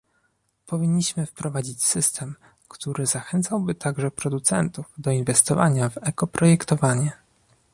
Powinniśmy 0.65 1.25
wprowadzić 1.25 1.85
system, 1.85 2.35
który 2.67 3.05
zachęcałyby 3.05 3.75
także 3.75 4.11
producentów 4.11 4.85
do 4.97 5.11
inwestowania 5.11 5.89
w 5.89 5.97
ekoprojektowanie 5.97 7.11